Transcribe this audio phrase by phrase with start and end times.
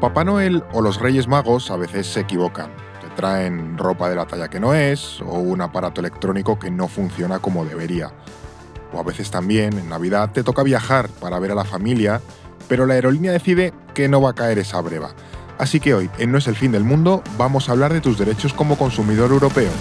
[0.00, 2.70] Papá Noel o los Reyes Magos a veces se equivocan.
[3.00, 6.86] Te traen ropa de la talla que no es o un aparato electrónico que no
[6.86, 8.12] funciona como debería.
[8.92, 12.20] O a veces también, en Navidad, te toca viajar para ver a la familia,
[12.68, 15.10] pero la aerolínea decide que no va a caer esa breva.
[15.58, 18.16] Así que hoy, en No es el fin del mundo, vamos a hablar de tus
[18.18, 19.72] derechos como consumidor europeo.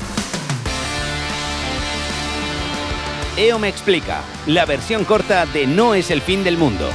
[3.37, 6.89] EO me explica, la versión corta de No es el fin del mundo.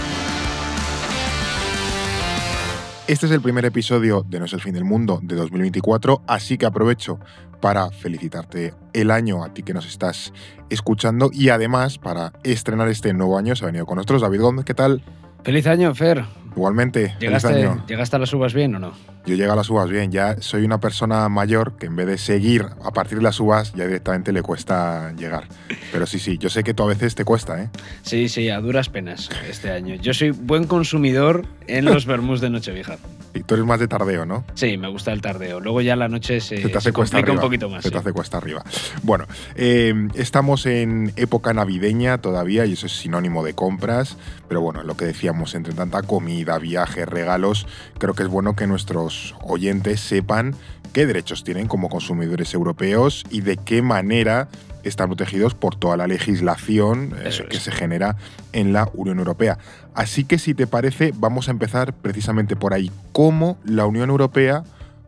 [3.13, 6.57] Este es el primer episodio de No es el fin del mundo de 2024, así
[6.57, 7.21] que aprovecho
[7.61, 10.33] para felicitarte el año a ti que nos estás
[10.71, 14.65] escuchando y además para estrenar este nuevo año se ha venido con nosotros David Gómez,
[14.65, 15.03] ¿qué tal?
[15.45, 16.25] Feliz año, Fer.
[16.55, 17.85] Igualmente, ¿Llegaste, año.
[17.87, 18.93] ¿Llegaste a las uvas bien o no?
[19.25, 22.19] Yo llego a las uvas bien, ya soy una persona mayor que en vez de
[22.19, 25.45] seguir a partir de las uvas ya directamente le cuesta llegar.
[25.93, 27.69] Pero sí, sí, yo sé que tú a veces te cuesta, ¿eh?
[28.03, 29.95] Sí, sí, a duras penas este año.
[29.95, 32.97] Yo soy buen consumidor en los vermús de Nochevieja.
[33.35, 34.45] Y tú eres más de tardeo, ¿no?
[34.55, 35.59] Sí, me gusta el tardeo.
[35.59, 37.35] Luego ya la noche se, Se te hace se complica arriba.
[37.35, 37.83] un poquito más.
[37.83, 38.01] Se te sí.
[38.01, 38.63] hace cuesta arriba.
[39.03, 44.19] Bueno, eh, estamos en época navideña todavía y eso es sinónimo de compras.
[44.49, 47.67] Pero bueno, lo que decíamos, entre tanta comida, viajes, regalos,
[47.99, 50.55] creo que es bueno que nuestros oyentes sepan
[50.93, 54.49] qué derechos tienen como consumidores europeos y de qué manera
[54.83, 57.43] están protegidos por toda la legislación eh, es.
[57.43, 58.17] que se genera
[58.53, 59.59] en la Unión Europea.
[59.95, 62.91] Así que si te parece, vamos a empezar precisamente por ahí.
[63.13, 64.65] ¿Cómo la Unión Europea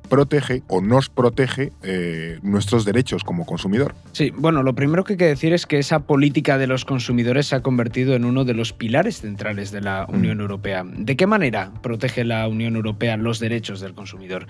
[0.09, 3.95] protege o nos protege eh, nuestros derechos como consumidor?
[4.13, 7.47] Sí, bueno, lo primero que hay que decir es que esa política de los consumidores
[7.47, 10.15] se ha convertido en uno de los pilares centrales de la Mm.
[10.15, 10.85] Unión Europea.
[10.85, 14.47] ¿De qué manera protege la Unión Europea los derechos del consumidor?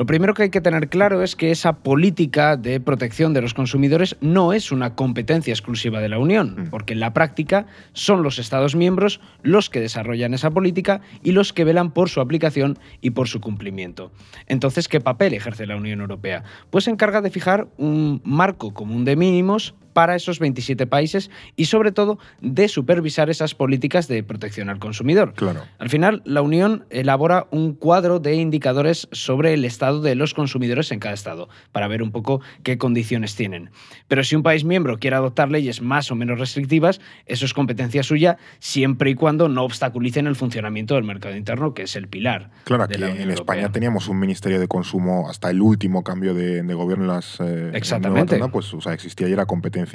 [0.00, 3.52] Lo primero que hay que tener claro es que esa política de protección de los
[3.52, 6.70] consumidores no es una competencia exclusiva de la Unión, Mm.
[6.70, 11.52] porque en la práctica son los Estados miembros los que desarrollan esa política y los
[11.52, 14.10] que velan por su aplicación y por su cumplimiento.
[14.46, 16.44] Entonces, ¿qué papel ejerce la Unión Europea?
[16.70, 21.66] Pues se encarga de fijar un marco común de mínimos para esos 27 países y
[21.66, 25.34] sobre todo de supervisar esas políticas de protección al consumidor.
[25.34, 25.64] Claro.
[25.78, 30.90] Al final, la Unión elabora un cuadro de indicadores sobre el estado de los consumidores
[30.90, 33.68] en cada estado, para ver un poco qué condiciones tienen.
[34.08, 38.02] Pero si un país miembro quiere adoptar leyes más o menos restrictivas, eso es competencia
[38.02, 42.48] suya, siempre y cuando no obstaculicen el funcionamiento del mercado interno, que es el pilar.
[42.64, 46.32] Claro, de aquí la en España teníamos un ministerio de consumo hasta el último cambio
[46.32, 47.38] de, de gobierno en las.
[47.40, 48.40] eh, en Exactamente.
[48.50, 49.89] Pues, o sea, existía y era competencia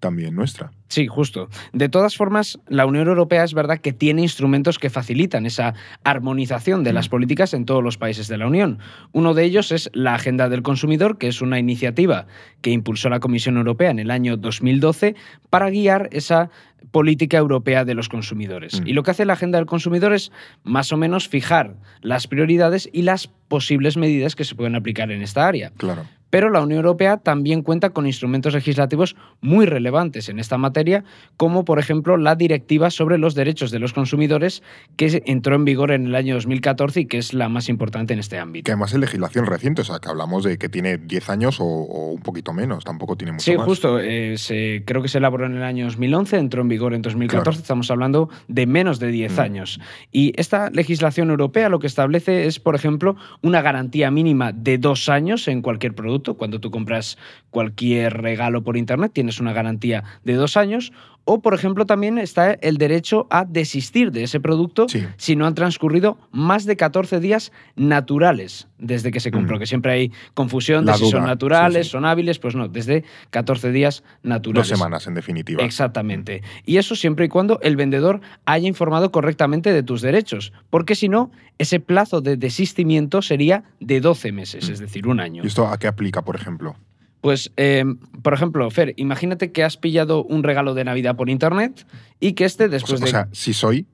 [0.00, 0.70] también nuestra.
[0.88, 1.48] Sí, justo.
[1.72, 5.74] De todas formas, la Unión Europea es verdad que tiene instrumentos que facilitan esa
[6.04, 7.10] armonización de las Mm.
[7.10, 8.78] políticas en todos los países de la Unión.
[9.12, 12.26] Uno de ellos es la Agenda del Consumidor, que es una iniciativa
[12.60, 15.16] que impulsó la Comisión Europea en el año 2012
[15.50, 16.50] para guiar esa
[16.90, 18.80] política europea de los consumidores.
[18.80, 18.86] Mm.
[18.86, 20.30] Y lo que hace la Agenda del Consumidor es
[20.62, 25.22] más o menos fijar las prioridades y las posibles medidas que se pueden aplicar en
[25.22, 25.72] esta área.
[25.76, 26.04] Claro.
[26.34, 31.04] Pero la Unión Europea también cuenta con instrumentos legislativos muy relevantes en esta materia,
[31.36, 34.60] como por ejemplo la Directiva sobre los Derechos de los Consumidores,
[34.96, 38.18] que entró en vigor en el año 2014 y que es la más importante en
[38.18, 38.72] este Que ámbito.
[38.72, 42.10] además es legislación reciente, o sea, que hablamos de que tiene 10 años o, o
[42.10, 43.64] un poquito menos, tampoco tiene mucho Sí, más.
[43.64, 44.00] justo.
[44.00, 47.44] eh, se- creo que se elaboró en el año 2011, entró en vigor en 2014,
[47.44, 47.60] Claro.
[47.62, 49.40] estamos hablando de menos de 10 Mm.
[49.40, 49.80] años.
[50.10, 55.08] Y esta legislación europea lo que establece es, por ejemplo, una garantía mínima de dos
[55.08, 56.23] años en cualquier producto.
[56.32, 57.18] Cuando tú compras
[57.50, 60.92] cualquier regalo por Internet, tienes una garantía de dos años.
[61.26, 65.04] O, por ejemplo, también está el derecho a desistir de ese producto Sí.
[65.16, 69.56] si no han transcurrido más de 14 días naturales desde que se compró.
[69.56, 69.60] Mm.
[69.60, 71.90] Que siempre hay confusión de si son naturales, sí, sí.
[71.92, 72.38] son hábiles.
[72.38, 74.68] Pues no, desde 14 días Dos naturales.
[74.68, 75.62] semanas, en definitiva.
[75.62, 76.42] Exactamente.
[76.66, 80.52] Y eso siempre y cuando el vendedor haya informado correctamente de tus derechos.
[80.68, 84.72] Porque si no, ese plazo de desistimiento sería de 12 meses, Mm.
[84.72, 85.42] es decir, un año.
[85.44, 86.76] ¿Y esto a qué aplica, por ejemplo?
[87.24, 87.82] Pues, eh,
[88.22, 91.86] por ejemplo, Fer, imagínate que has pillado un regalo de Navidad por internet
[92.20, 93.10] y que este O después sea, o de.
[93.10, 93.86] sea, si soy,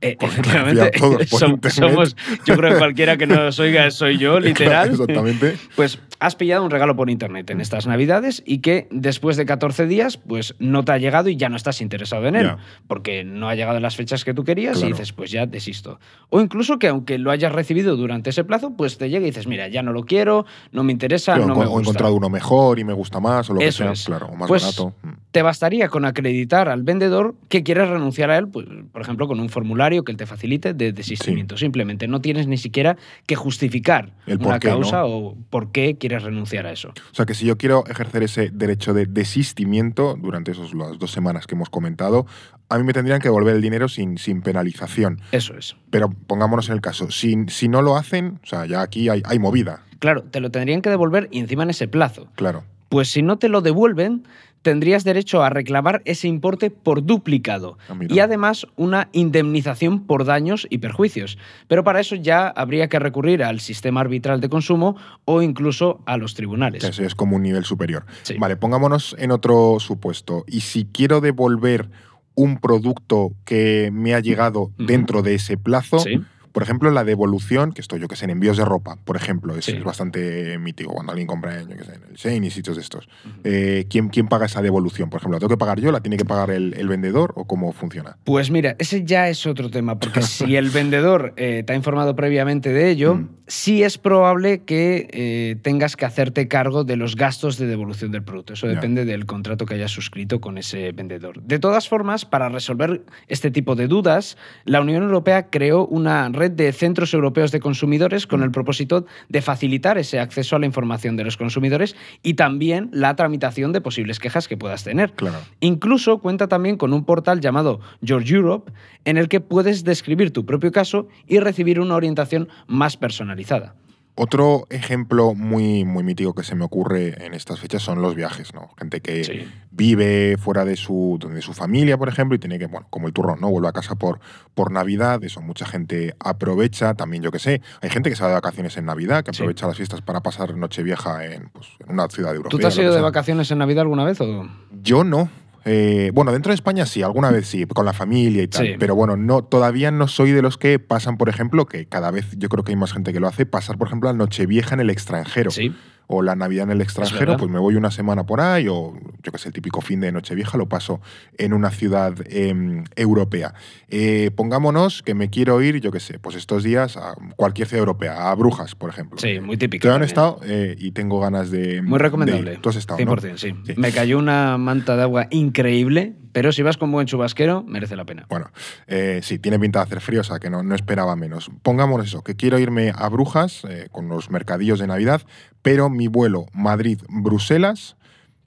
[0.00, 4.88] Eh, efectivamente, todos por somos, yo creo que cualquiera que nos oiga soy yo, literal.
[4.92, 5.58] exactamente.
[5.76, 9.86] Pues has pillado un regalo por internet en estas navidades y que después de 14
[9.86, 12.50] días pues no te ha llegado y ya no estás interesado en él,
[12.86, 14.88] porque no ha llegado en las fechas que tú querías Claro.
[14.88, 16.00] y dices pues ya desisto.
[16.30, 19.46] O incluso que aunque lo hayas recibido durante ese plazo, pues te llega y dices,
[19.46, 21.82] mira, ya no lo quiero, no me interesa, Claro, no o me he gusta.
[21.82, 24.04] encontrado uno mejor y me gusta más, o lo Eso que sea, es.
[24.04, 24.94] claro, o más Pues, barato.
[25.02, 25.08] Mm.
[25.30, 29.38] Te bastaría con acreditar al vendedor que quieres renunciar a él, pues, por ejemplo, con
[29.40, 31.56] un formulario que él te facilite de desistimiento.
[31.56, 35.06] Simplemente no tienes ni siquiera que justificar El una causa ¿no?
[35.06, 36.88] o por qué quieres quieres renunciar a eso.
[36.88, 41.10] O sea que si yo quiero ejercer ese derecho de desistimiento durante esas las dos
[41.10, 42.26] semanas que hemos comentado,
[42.68, 45.20] a mí me tendrían que devolver el dinero sin, sin penalización.
[45.32, 45.76] Eso es.
[45.90, 49.22] Pero pongámonos en el caso, si, si no lo hacen, o sea, ya aquí hay,
[49.24, 49.82] hay movida.
[49.98, 52.28] Claro, te lo tendrían que devolver y encima en ese plazo.
[52.36, 52.64] Claro.
[52.88, 54.26] Pues si no te lo devuelven,
[54.62, 60.66] tendrías derecho a reclamar ese importe por duplicado Ah, y además una indemnización por daños
[60.70, 61.38] y perjuicios.
[61.68, 66.16] Pero para eso ya habría que recurrir al sistema arbitral de consumo o incluso a
[66.16, 66.84] los tribunales.
[66.84, 68.04] Eso es como un nivel superior.
[68.22, 68.34] Sí.
[68.38, 70.44] Vale, pongámonos en otro supuesto.
[70.46, 71.88] Y si quiero devolver
[72.34, 76.20] un producto que me ha llegado dentro de ese plazo, Sí.
[76.58, 79.54] Por ejemplo, la devolución, que estoy yo que sé, en envíos de ropa, por ejemplo,
[79.54, 79.76] es, Sí.
[79.76, 82.82] es bastante mítico cuando alguien compra yo que sé, en el Shein y sitios de
[82.82, 83.08] estos.
[83.44, 85.08] Eh, ¿quién, quién paga esa devolución?
[85.08, 85.92] Por ejemplo, ¿la tengo que pagar yo?
[85.92, 88.16] ¿La tiene que pagar el, el vendedor o cómo funciona?
[88.24, 92.16] Pues mira, ese ya es otro tema, porque si el vendedor eh, te ha informado
[92.16, 93.28] previamente de ello, Mm.
[93.46, 98.24] sí es probable que eh, tengas que hacerte cargo de los gastos de devolución del
[98.24, 98.54] producto.
[98.54, 101.40] Eso depende del contrato que hayas suscrito con ese vendedor.
[101.42, 106.47] De todas formas, para resolver este tipo de dudas, la Unión Europea creó una red
[106.50, 111.16] de centros europeos de consumidores con el propósito de facilitar ese acceso a la información
[111.16, 115.12] de los consumidores y también la tramitación de posibles quejas que puedas tener.
[115.12, 115.38] Claro.
[115.60, 118.72] Incluso cuenta también con un portal llamado George Europe,
[119.04, 123.74] en el que puedes describir tu propio caso y recibir una orientación más personalizada.
[124.20, 128.52] Otro ejemplo muy, muy mítico que se me ocurre en estas fechas son los viajes,
[128.52, 128.68] ¿no?
[128.76, 129.48] Gente que Sí.
[129.70, 133.12] vive fuera de su, de su familia, por ejemplo, y tiene que, bueno, como el
[133.12, 133.48] turrón, ¿no?
[133.48, 134.18] Vuelve a casa por,
[134.54, 138.30] por Navidad, eso mucha gente aprovecha, también yo que sé, hay gente que se va
[138.30, 139.42] de vacaciones en Navidad, que Sí.
[139.42, 142.50] aprovecha las fiestas para pasar Nochevieja en, pues, en una ciudad europea.
[142.50, 144.20] ¿Tú te has ido de vacaciones en Navidad alguna vez?
[144.20, 144.48] O?
[144.82, 145.30] Yo no.
[145.70, 148.66] Eh, bueno, dentro de España sí, alguna vez sí, con la familia y tal.
[148.66, 148.74] Sí.
[148.78, 152.26] Pero bueno, no, todavía no soy de los que pasan, por ejemplo, que cada vez
[152.38, 154.80] yo creo que hay más gente que lo hace, pasar, por ejemplo, la Nochevieja en
[154.80, 155.50] el extranjero.
[155.50, 155.74] Sí.
[156.08, 159.30] O la Navidad en el extranjero, pues me voy una semana por ahí, o yo
[159.30, 161.00] que sé, el típico fin de Nochevieja lo paso
[161.36, 163.54] en una ciudad em, europea.
[163.88, 167.80] Eh, pongámonos que me quiero ir, yo que sé, pues estos días a cualquier ciudad
[167.80, 169.18] europea, a Brujas, por ejemplo.
[169.18, 169.86] Sí, muy típico.
[169.86, 171.82] Yo han estado eh, y tengo ganas de.
[171.82, 172.52] Muy de recomendable.
[172.54, 172.60] ir.
[172.60, 173.16] Tú has estado, ¿no?
[173.16, 173.54] 100%, sí.
[173.64, 173.74] Sí.
[173.76, 178.04] Me cayó una manta de agua increíble, pero si vas con buen chubasquero, merece la
[178.04, 178.26] pena.
[178.28, 178.50] Bueno,
[178.86, 181.50] eh, sí, tiene pinta de hacer frío, o sea que no, no esperaba menos.
[181.62, 185.22] Pongámonos eso, que quiero irme a Brujas eh, con los mercadillos de Navidad,
[185.68, 187.98] pero mi vuelo Madrid-Bruselas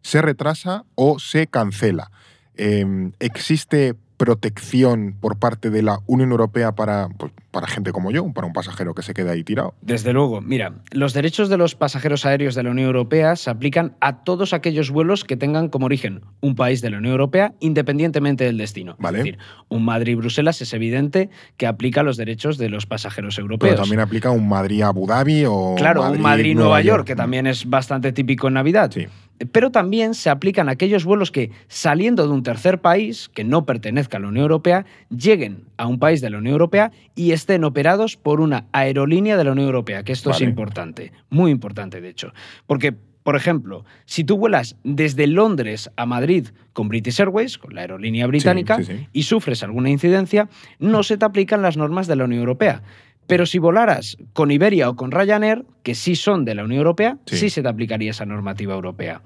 [0.02, 2.10] se retrasa o se cancela.
[2.56, 8.32] Eh, ¿Existe protección por parte de la Unión Europea para, pues, para gente como yo,
[8.32, 9.74] para un pasajero que se queda ahí tirado?
[9.82, 13.96] Desde luego, mira, los derechos de los pasajeros aéreos de la Unión Europea se aplican
[14.00, 18.44] a todos aquellos vuelos que tengan como origen un país de la Unión Europea independientemente
[18.44, 18.96] del destino.
[19.00, 19.18] Vale.
[19.18, 19.40] Es decir,
[19.70, 23.72] un Madrid-Bruselas es evidente que aplica los derechos de los pasajeros europeos.
[23.72, 27.68] Pero también aplica un Madrid-Abu Dhabi o Claro, un Madrid-Nueva Madrid-Nueva York, que también es
[27.68, 28.92] bastante típico en Navidad.
[28.94, 29.08] Sí.
[29.52, 34.18] Pero también se aplican aquellos vuelos que, saliendo de un tercer país que no pertenezca
[34.18, 38.18] a la Unión Europea, lleguen a un país de la Unión Europea y estén operados
[38.18, 42.34] por una aerolínea de la Unión Europea, que esto es importante, muy importante de hecho.
[42.68, 42.94] Porque,
[43.24, 48.28] por ejemplo, si tú vuelas desde Londres a Madrid con British Airways, con la aerolínea
[48.28, 49.08] británica, sí, sí.
[49.12, 50.50] y sufres alguna incidencia,
[50.80, 52.82] no se te aplican las normas de la Unión Europea.
[53.28, 57.18] Pero si volaras con Iberia o con Ryanair, que sí son de la Unión Europea,
[57.26, 57.38] Sí.
[57.38, 59.22] sí, se te aplicaría esa normativa europea.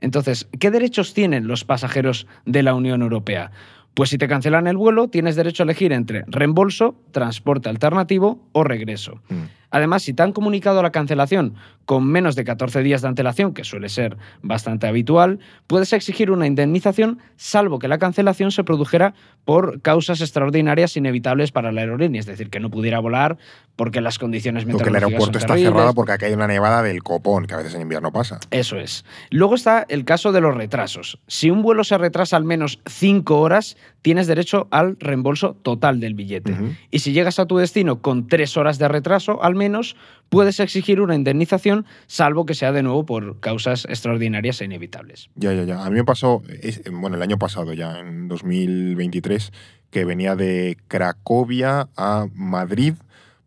[0.00, 3.50] Entonces, ¿qué derechos tienen los pasajeros de la Unión Europea?
[3.94, 8.62] Pues si te cancelan el vuelo, tienes derecho a elegir entre reembolso, transporte alternativo o
[8.62, 9.22] regreso.
[9.30, 9.34] Mm.
[9.70, 11.54] Además, si te han comunicado la cancelación
[11.84, 16.46] con menos de 14 días de antelación, que suele ser bastante habitual, puedes exigir una
[16.46, 22.26] indemnización salvo que la cancelación se produjera por causas extraordinarias inevitables para la aerolínea, es
[22.26, 23.38] decir, que no pudiera volar
[23.76, 26.82] porque las condiciones O que el meteorológicas aeropuerto está cerrado porque aquí hay una nevada
[26.82, 28.40] del copón, que a veces en invierno pasa.
[28.50, 29.04] Eso es.
[29.30, 31.20] Luego está el caso de los retrasos.
[31.28, 36.14] Si un vuelo se retrasa al menos cinco horas, tienes derecho al reembolso total del
[36.14, 36.56] billete.
[36.90, 39.96] Y si llegas a tu destino con tres horas de retraso, al menos,
[40.28, 45.30] puedes exigir una indemnización, salvo que sea de nuevo por causas extraordinarias e inevitables.
[45.34, 45.84] Ya, ya, ya.
[45.84, 49.52] A mí me pasó, es- bueno, el año pasado ya, en 2023,
[49.90, 52.94] que venía de Cracovia a Madrid,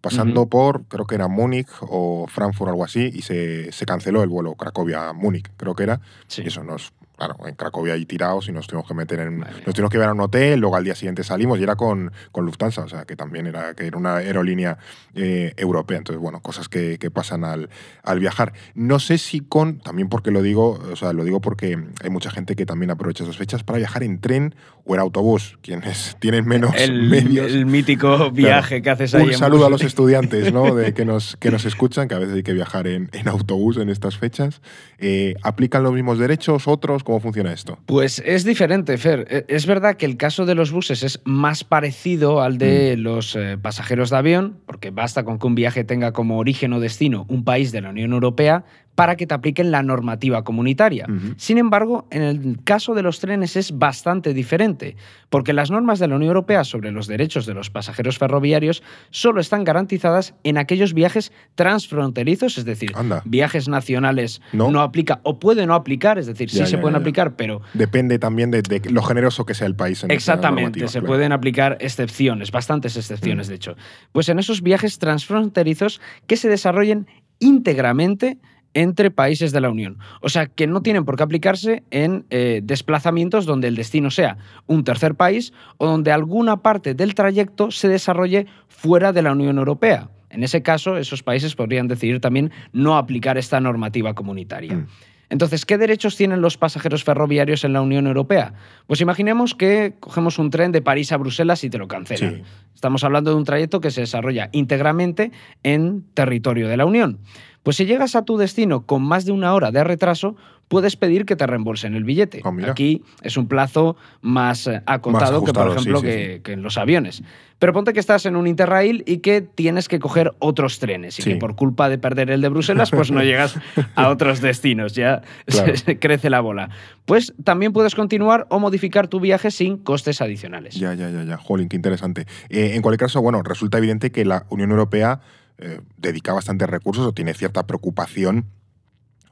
[0.01, 4.29] pasando por, creo que era Múnich o Frankfurt, algo así, y se, se canceló el
[4.29, 5.99] vuelo Cracovia-Múnich, creo que era.
[6.27, 6.41] Sí.
[6.43, 9.39] Y eso nos claro, en Cracovia ahí tirados y nos tuvimos que meter en.
[9.39, 9.61] Madre.
[9.65, 12.11] Nos tuvimos que ir a un hotel, luego al día siguiente salimos y era con,
[12.31, 14.77] con Lufthansa, o sea, que también era, que era una aerolínea
[15.13, 15.97] eh, europea.
[15.97, 17.69] Entonces, bueno, cosas que, que pasan al,
[18.03, 18.53] al viajar.
[18.73, 19.79] No sé si con.
[19.79, 23.23] También porque lo digo, o sea, lo digo porque hay mucha gente que también aprovecha
[23.23, 27.51] esas fechas para viajar en tren o en autobús, quienes tienen menos El, medios.
[27.51, 29.23] el mítico viaje que haces ahí.
[29.23, 30.73] Un en saludo a los estudiantes ¿no?
[30.73, 33.77] de que, nos, que nos escuchan, que a veces hay que viajar en, en autobús
[33.77, 34.61] en estas fechas.
[34.99, 37.03] Eh, ¿Aplican los mismos derechos, otros?
[37.09, 37.79] ¿Cómo funciona esto?
[37.87, 39.25] Pues es diferente, Fer.
[39.31, 43.01] E- Es verdad que el caso de los buses es más parecido al de Mm.
[43.01, 46.79] los eh, pasajeros de avión, porque basta con que un viaje tenga como origen o
[46.79, 48.63] destino un país de la Unión Europea
[48.99, 51.07] para que te apliquen la normativa comunitaria.
[51.37, 54.97] Sin embargo, en el caso de los trenes es bastante diferente,
[55.29, 59.39] porque las normas de la Unión Europea sobre los derechos de los pasajeros ferroviarios solo
[59.39, 63.21] están garantizadas en aquellos viajes transfronterizos, es decir, Anda.
[63.25, 64.69] viajes nacionales No.
[64.69, 64.81] no.
[64.81, 68.19] aplica o puede no aplicar, es decir, Ya, sí se ya, pueden aplicar, pero Depende
[68.19, 70.03] también de, de lo generoso que sea el país.
[70.03, 71.07] En Exactamente, se claro.
[71.07, 73.49] pueden aplicar excepciones, bastantes excepciones, Mm.
[73.49, 73.75] de hecho.
[74.11, 77.07] Pues en esos viajes transfronterizos que se desarrollen
[77.39, 78.37] íntegramente
[78.73, 79.97] entre países de la Unión.
[80.21, 84.37] O sea, que no tienen por qué aplicarse en eh, desplazamientos donde el destino sea
[84.67, 89.57] un tercer país o donde alguna parte del trayecto se desarrolle fuera de la Unión
[89.57, 90.09] Europea.
[90.29, 94.75] En ese caso, esos países podrían decidir también no aplicar esta normativa comunitaria.
[94.75, 94.87] Mm.
[95.29, 98.53] Entonces, ¿qué derechos tienen los pasajeros ferroviarios en la Unión Europea?
[98.87, 102.37] Pues imaginemos que cogemos un tren de París a Bruselas y te lo cancelan.
[102.37, 102.43] Sí.
[102.73, 107.19] Estamos hablando de un trayecto que se desarrolla íntegramente en territorio de la Unión.
[107.63, 110.35] Pues si llegas a tu destino con más de una hora de retraso,
[110.69, 112.41] puedes pedir que te reembolsen el billete.
[112.45, 112.51] Ah.
[112.69, 116.41] Aquí es un plazo más eh, acotado que, por sí, ejemplo, sí, que, sí.
[116.41, 117.23] que en los aviones.
[117.57, 121.23] Pero ponte que estás en un Interrail y que tienes que coger otros trenes y
[121.23, 123.59] que por culpa de perder el de Bruselas, pues no llegas
[123.95, 125.75] a otros destinos, ya Claro.
[125.75, 126.69] se- crece la bola.
[127.05, 130.75] Pues también puedes continuar o modificar tu viaje sin costes adicionales.
[130.75, 131.35] Ya, ya, ya, ya.
[131.37, 132.25] Jolín, qué interesante.
[132.47, 135.19] Eh, en cualquier caso, bueno, resulta evidente que la Unión Europea
[135.59, 138.45] eh, dedica bastantes recursos o tiene cierta preocupación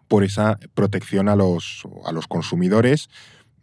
[0.08, 3.10] por esa protección a los, a los consumidores.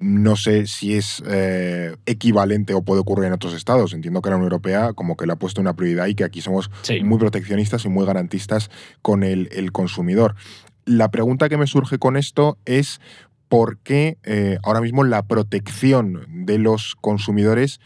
[0.01, 3.93] No sé si es eh, equivalente o puede ocurrir en otros estados.
[3.95, 6.41] Entiendo que la Unión Europea como que le ha puesto una prioridad y que aquí
[6.41, 7.03] somos Sí.
[7.03, 8.71] muy proteccionistas y muy garantistas
[9.03, 10.35] con el, el consumidor.
[10.85, 13.01] La pregunta que me surge con esto es
[13.49, 17.81] por qué eh, ahora mismo la protección de los consumidores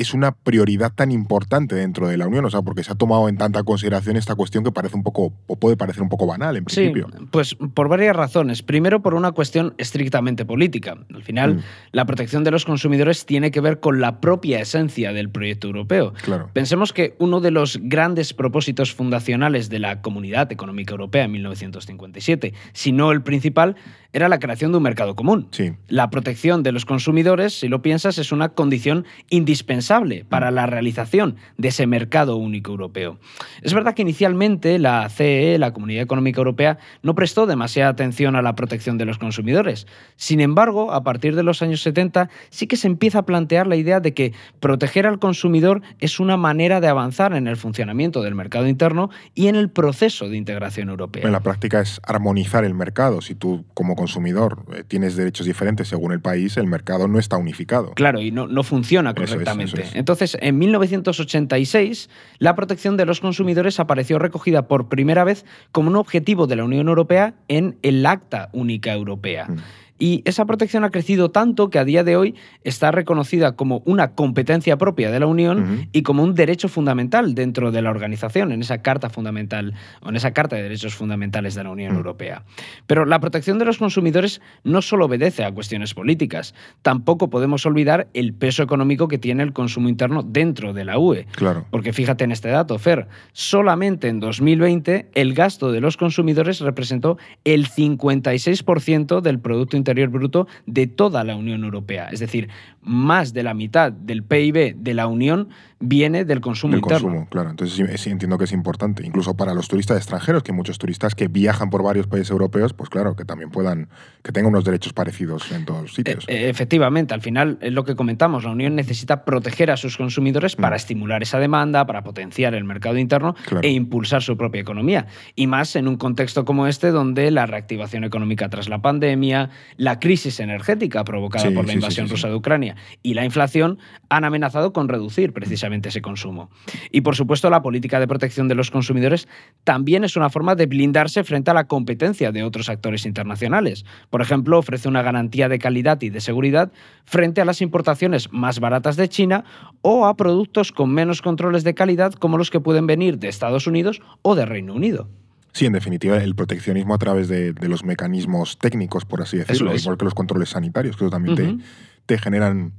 [0.00, 3.28] es una prioridad tan importante dentro de la Unión, o sea, porque se ha tomado
[3.28, 6.56] en tanta consideración esta cuestión que parece un poco, o puede parecer un poco banal
[6.56, 7.08] en Sí, principio.
[7.30, 8.62] pues por varias razones.
[8.62, 10.96] Primero, por una cuestión estrictamente política.
[11.14, 11.60] Al final, Mm.
[11.92, 16.12] la protección de los consumidores tiene que ver con la propia esencia del proyecto europeo.
[16.22, 16.50] Claro.
[16.52, 22.54] Pensemos que uno de los grandes propósitos fundacionales de la Comunidad Económica Europea en 1957,
[22.72, 23.76] si no el principal,
[24.12, 25.48] era la creación de un mercado común.
[25.50, 25.72] Sí.
[25.88, 31.36] La protección de los consumidores, si lo piensas, es una condición indispensable para la realización
[31.58, 33.18] de ese mercado único europeo.
[33.62, 38.42] Es verdad que inicialmente la CE, la Comunidad Económica Europea, no prestó demasiada atención a
[38.42, 39.86] la protección de los consumidores.
[40.16, 43.76] Sin embargo, a partir de los años 70 sí que se empieza a plantear la
[43.76, 48.34] idea de que proteger al consumidor es una manera de avanzar en el funcionamiento del
[48.34, 51.24] mercado interno y en el proceso de integración europea.
[51.24, 53.20] En la práctica es armonizar el mercado.
[53.20, 57.36] Si tú como consumidor eh, tienes derechos diferentes según el país, el mercado no está
[57.36, 57.92] unificado.
[57.92, 59.82] Claro, y no, no funciona Eso es, correctamente.
[59.82, 59.94] eso es.
[59.94, 65.96] Entonces, en 1986, la protección de los consumidores apareció recogida por primera vez como un
[65.96, 69.46] objetivo de la Unión Europea en el Acta Única Europea.
[69.48, 69.56] Mm.
[70.00, 74.14] Y esa protección ha crecido tanto que a día de hoy está reconocida como una
[74.14, 78.62] competencia propia de la Unión y como un derecho fundamental dentro de la organización, en
[78.62, 82.00] esa carta fundamental o en esa carta de derechos fundamentales de la Unión.
[82.00, 82.44] Europea.
[82.86, 88.08] Pero la protección de los consumidores no solo obedece a cuestiones políticas, tampoco podemos olvidar
[88.14, 91.26] el peso económico que tiene el consumo interno dentro de la UE.
[91.32, 91.66] Claro.
[91.70, 97.18] Porque fíjate en este dato, Fer, solamente en 2020 el gasto de los consumidores representó
[97.44, 102.08] el 56% del Producto Interior Bruto de toda la Unión Europea.
[102.12, 102.48] Es decir,
[102.82, 105.48] más de la mitad del PIB de la Unión
[105.80, 107.08] viene del consumo El interno.
[107.08, 107.50] consumo, claro.
[107.50, 109.04] Entonces sí, sí, entiendo que es importante.
[109.04, 112.88] Incluso para los turistas extranjeros, que muchos turistas que viajan por varios países europeos, pues
[112.90, 113.88] claro, que también puedan,
[114.22, 116.24] que tengan unos derechos parecidos en todos los sitios.
[116.28, 120.54] E- efectivamente, al final es lo que comentamos, la Unión necesita proteger a sus consumidores
[120.54, 120.76] para Mm.
[120.76, 123.66] estimular esa demanda, para potenciar el mercado interno Claro.
[123.66, 125.06] e impulsar su propia economía.
[125.34, 129.48] Y más en un contexto como este donde la reactivación económica tras la pandemia,
[129.80, 132.14] la crisis energética provocada Sí, por la invasión sí, sí.
[132.14, 133.78] rusa de Ucrania y la inflación
[134.10, 136.50] han amenazado con reducir precisamente ese consumo.
[136.90, 139.26] Y por supuesto, la política de protección de los consumidores
[139.64, 143.86] también es una forma de blindarse frente a la competencia de otros actores internacionales.
[144.10, 146.70] Por ejemplo, ofrece una garantía de calidad y de seguridad
[147.06, 149.44] frente a las importaciones más baratas de China
[149.80, 153.66] o a productos con menos controles de calidad como los que pueden venir de Estados
[153.66, 155.08] Unidos o de Reino Unido.
[155.52, 159.72] Sí, en definitiva, el proteccionismo a través de, de los mecanismos técnicos, por así decirlo,
[159.72, 159.82] es.
[159.82, 161.64] igual que los controles sanitarios, que eso también te-
[162.06, 162.72] te, generan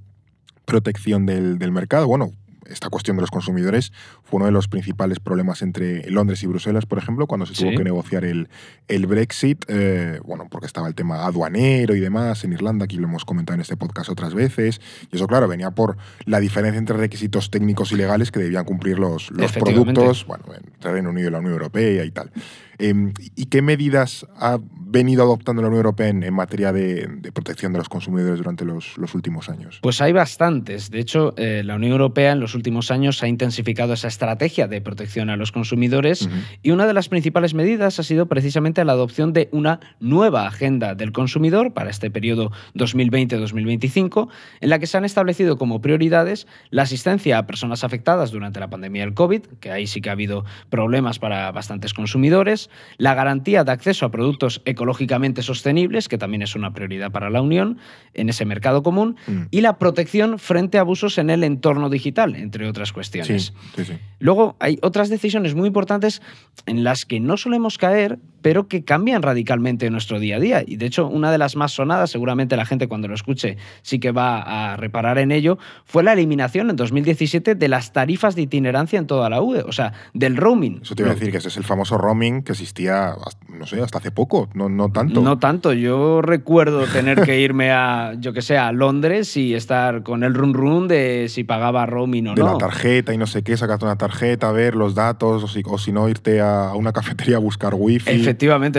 [0.65, 2.07] protección del, del mercado.
[2.07, 2.31] Bueno,
[2.71, 3.91] esta cuestión de los consumidores
[4.23, 7.77] fue uno de los principales problemas entre Londres y Bruselas, por ejemplo, cuando se tuvo
[7.77, 8.49] que negociar el,
[8.87, 13.07] el Brexit, eh, bueno, porque estaba el tema aduanero y demás en Irlanda, aquí lo
[13.07, 16.97] hemos comentado en este podcast otras veces, y eso, claro, venía por la diferencia entre
[16.97, 21.31] requisitos técnicos y legales que debían cumplir los, los productos, bueno, entre Reino Unido y
[21.31, 22.31] la Unión Europea y tal.
[22.81, 24.59] Eh, ¿Y qué medidas ha
[24.91, 28.65] venido adoptando la Unión Europea en, en materia de, de protección de los consumidores durante
[28.65, 29.79] los, los últimos años?
[29.81, 30.91] Pues hay bastantes.
[30.91, 34.81] De hecho, eh, la Unión Europea en los últimos años ha intensificado esa estrategia de
[34.81, 36.35] protección a los consumidores Ujú.
[36.61, 40.95] y una de las principales medidas ha sido precisamente la adopción de una nueva agenda
[40.95, 44.27] del consumidor para este periodo 2020-2025,
[44.59, 48.69] en la que se han establecido como prioridades la asistencia a personas afectadas durante la
[48.69, 53.63] pandemia del COVID, que ahí sí que ha habido problemas para bastantes consumidores, la garantía
[53.63, 57.77] de acceso a productos ecológicamente sostenibles, que también es una prioridad para la Unión
[58.13, 59.41] en ese mercado común, Mm.
[59.51, 63.53] y la protección frente a abusos en el entorno digital, entre otras Sí, cuestiones.
[63.75, 63.93] sí, sí.
[64.19, 66.21] Luego hay otras decisiones muy importantes
[66.65, 70.63] en las que no solemos caer, pero que cambian radicalmente nuestro día a día.
[70.65, 73.99] Y de hecho, una de las más sonadas, seguramente la gente cuando lo escuche sí
[73.99, 78.43] que va a reparar en ello, fue la eliminación en 2017 de las tarifas de
[78.43, 80.79] itinerancia en toda la UE, o sea, del roaming.
[80.83, 83.15] Eso te iba a decir que ese es el famoso roaming que existía,
[83.49, 85.21] no sé, hasta hace poco, no, no tanto.
[85.21, 85.73] No tanto.
[85.73, 90.33] Yo recuerdo tener que irme a, yo que sé, a Londres y estar con el
[90.33, 92.53] run run de si pagaba roaming o de no.
[92.53, 95.77] la tarjeta y no sé qué, sacarte una tarjeta, ver los datos, o si, o
[95.77, 98.09] si no, irte a a una cafetería a buscar wifi.
[98.09, 98.30] Efectivamente,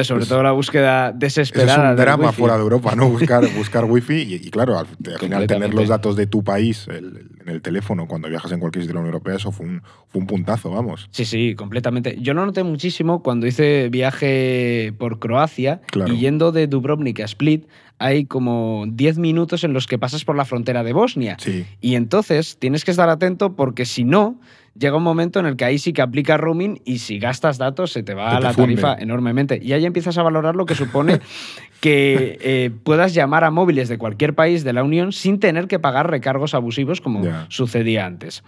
[0.05, 1.91] sobre Pues- todo la búsqueda Eso es desesperada.
[1.91, 2.37] un drama wifi.
[2.39, 3.09] fuera de Europa, ¿no?
[3.11, 6.87] Buscar, buscar wifi y, y claro, al, al final tener los datos de tu país
[6.89, 9.51] el- el- en el teléfono cuando viajas en cualquier sitio de la Unión Europea, eso
[9.51, 11.09] fue un, fue un puntazo, vamos.
[11.11, 12.17] Sí, sí, completamente.
[12.21, 16.13] Yo lo noté muchísimo cuando hice viaje por Croacia Claro.
[16.13, 17.67] y yendo de Dubrovnik a Split
[17.99, 21.37] hay como 10 minutos en los que pasas por la frontera de Bosnia.
[21.41, 21.65] Sí.
[21.81, 24.41] Y entonces tienes que estar atento porque si no,
[24.79, 27.93] llega un momento en el que ahí sí que aplica roaming y si gastas datos
[27.93, 28.75] se te va te la funde.
[28.77, 29.59] tarifa enormemente.
[29.63, 31.21] Y ahí empiezas a valorar lo que supone
[31.81, 35.79] que eh, puedas llamar a móviles de cualquier país de la Unión sin tener que
[35.79, 38.43] pagar recargos abusivos como sucedía antes.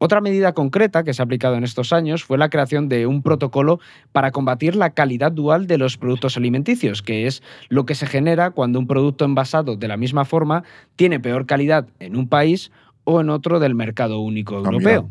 [0.00, 3.20] Otra medida concreta que se ha aplicado en estos años fue la creación de un
[3.20, 3.80] protocolo
[4.12, 8.52] para combatir la calidad dual de los productos alimenticios, que es lo que se genera
[8.52, 10.62] cuando un producto envasado de la misma forma
[10.94, 12.70] tiene peor calidad en un país
[13.02, 15.08] o en otro del mercado único Ah, europeo.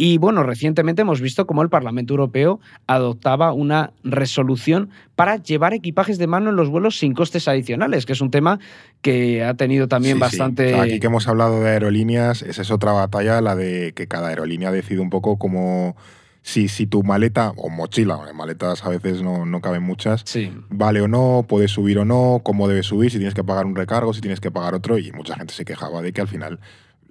[0.00, 6.18] Y bueno, recientemente hemos visto cómo el Parlamento Europeo adoptaba una resolución para llevar equipajes
[6.18, 8.60] de mano en los vuelos sin costes adicionales, que es un tema
[9.02, 10.20] que ha tenido también Sí, sí.
[10.20, 10.66] bastante...
[10.72, 14.06] O sea, aquí que hemos hablado de aerolíneas, esa es otra batalla, la de que
[14.06, 15.96] cada aerolínea decide un poco como
[16.42, 20.52] si, si tu maleta o mochila, bueno, maletas a veces no, no caben muchas, Sí.
[20.70, 23.74] vale o no, puedes subir o no, cómo debes subir, si tienes que pagar un
[23.74, 26.60] recargo, si tienes que pagar otro, y mucha gente se quejaba de que al final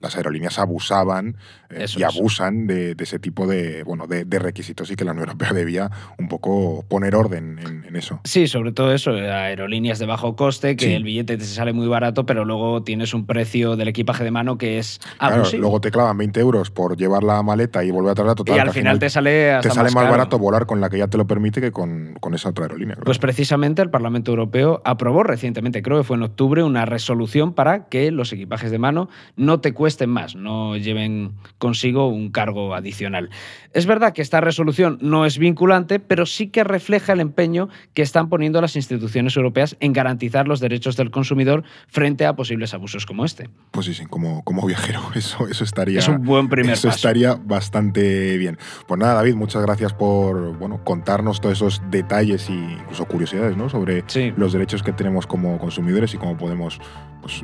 [0.01, 1.37] las aerolíneas abusaban
[1.69, 2.15] eh, y es.
[2.17, 5.53] abusan de, de ese tipo de, bueno, de, de requisitos y que la Unión Europea
[5.53, 8.19] debía un poco poner orden en, en eso.
[8.23, 10.93] Sí, sobre todo eso, aerolíneas de bajo coste, que Sí.
[10.93, 14.57] el billete te sale muy barato, pero luego tienes un precio del equipaje de mano
[14.57, 15.61] que es Claro, abusivo.
[15.61, 18.55] luego te clavan 20 euros por llevar la maleta y volver a traerla total.
[18.55, 20.11] y al final te sale hasta te sale más, caro.
[20.11, 22.95] barato volar con la que ya te lo permite que con, con esa otra aerolínea.
[22.95, 23.05] claro.
[23.05, 27.87] Pues precisamente el Parlamento Europeo aprobó recientemente, creo que fue en octubre, una resolución para
[27.87, 33.29] que los equipajes de mano no te cuesten más, no lleven consigo un cargo adicional.
[33.73, 38.01] Es verdad que esta resolución no es vinculante, pero sí que refleja el empeño que
[38.01, 43.05] están poniendo las instituciones europeas en garantizar los derechos del consumidor frente a posibles abusos
[43.05, 43.49] como este.
[43.71, 45.99] Pues sí, sí, como, como viajero, eso, eso estaría.
[45.99, 46.97] Es un buen primer Eso paso.
[46.97, 48.57] estaría bastante bien.
[48.87, 53.69] Pues nada, David, muchas gracias por bueno, contarnos todos esos detalles e incluso curiosidades ¿no?
[53.69, 54.33] sobre Sí.
[54.35, 56.79] los derechos que tenemos como consumidores y cómo podemos,
[57.21, 57.43] pues,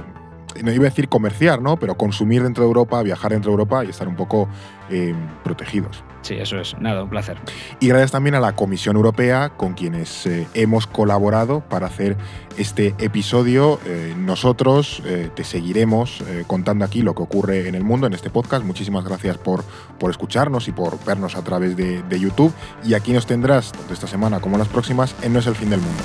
[0.61, 1.77] no iba a decir comerciar, ¿no?
[1.77, 4.47] pero consumir dentro de Europa, viajar dentro de Europa y estar un poco
[4.89, 6.03] eh, protegidos.
[6.21, 6.77] Sí, eso es.
[6.79, 7.37] Nada, un placer.
[7.79, 12.15] Y gracias también a la Comisión Europea, con quienes eh, hemos colaborado para hacer
[12.57, 13.79] este episodio.
[13.85, 15.01] Eh, nosotros
[15.35, 18.63] te seguiremos contando aquí lo que ocurre en el mundo en este podcast.
[18.63, 19.63] Muchísimas gracias por,
[19.99, 22.53] por escucharnos y por vernos a través de, de YouTube.
[22.83, 25.69] Y aquí nos tendrás, tanto esta semana como las próximas, en No es el fin
[25.69, 26.03] del mundo.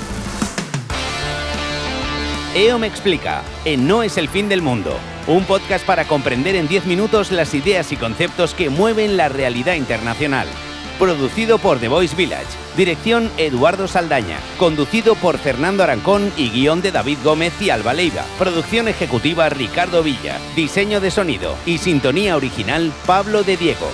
[2.58, 6.66] EO me explica, en No es el fin del mundo, un podcast para comprender en
[6.66, 10.48] 10 minutos las ideas y conceptos que mueven la realidad internacional.
[10.98, 16.90] Producido por The Voice Village, dirección Eduardo Saldaña, conducido por Fernando Arancón y guion de
[16.90, 22.92] David Gómez y Alba Leiva, producción ejecutiva Ricardo Villa, diseño de sonido y sintonía original
[23.06, 23.88] Pablo de Diego.